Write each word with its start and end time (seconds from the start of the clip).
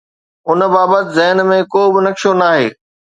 ان 0.49 0.59
بابت 0.73 1.05
ذهن 1.17 1.37
۾ 1.51 1.57
ڪو 1.71 1.81
به 1.93 1.99
نقشو 2.05 2.31
ناهي. 2.41 2.67